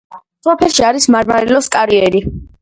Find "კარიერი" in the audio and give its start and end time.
1.77-2.25